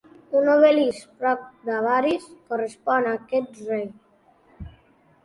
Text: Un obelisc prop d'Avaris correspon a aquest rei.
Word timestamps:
Un 0.37 0.45
obelisc 0.51 1.11
prop 1.19 1.43
d'Avaris 1.67 2.25
correspon 2.53 3.11
a 3.11 3.13
aquest 3.19 3.61
rei. 3.69 3.87